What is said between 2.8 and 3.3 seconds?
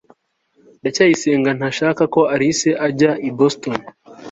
ajya i